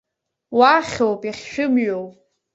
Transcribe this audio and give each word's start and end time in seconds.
Уахьоуп 0.57 1.21
иахьшәымҩоу! 1.27 2.05